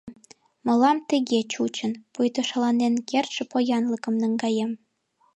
[0.65, 4.71] Мылам тыге чучын, пуйто шаланен кертше поянлыкым наҥгаем.